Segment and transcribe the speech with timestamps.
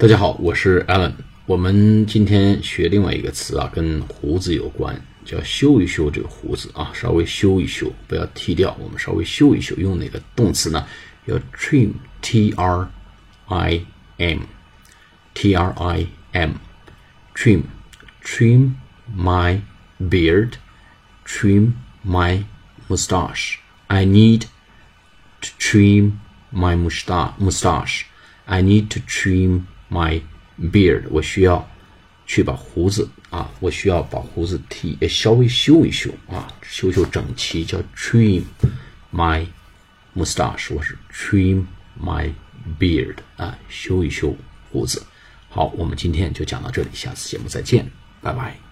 [0.00, 1.12] 大家好，我是 Alan。
[1.46, 4.94] 我们今天学另外一个词啊，跟胡子有关，
[5.24, 10.86] 叫修一修这个胡子啊，稍微修一修，不要剃掉，我们稍微修一修，用哪个动词呢？
[11.24, 12.90] 要 trim，t r
[13.46, 13.86] i
[14.18, 18.72] m，t r i m，trim，trim
[19.16, 19.60] my
[20.00, 21.72] beard，trim
[22.04, 22.44] my
[22.88, 24.42] mustache。I need
[25.40, 26.18] to trim
[26.52, 27.32] my mustache.
[27.38, 28.06] Mustache.
[28.46, 30.21] I need to trim my
[30.59, 31.03] beard.
[31.09, 31.69] 我需要
[32.25, 38.43] 去把胡子啊，我需要把胡子剃，稍微修一修啊，修修整齐，叫 trim
[39.13, 39.45] my
[40.15, 40.73] mustache。
[40.73, 41.65] 我是 trim
[42.01, 42.31] my
[42.79, 44.35] beard 啊，修一修
[44.71, 45.03] 胡子。
[45.49, 47.85] 好，我们今天就讲到这里，下次节目再见，
[48.21, 48.70] 拜拜。